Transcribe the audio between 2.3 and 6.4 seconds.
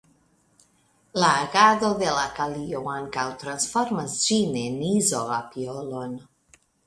kalio ankaŭ transformas ĝin en izoapiolon.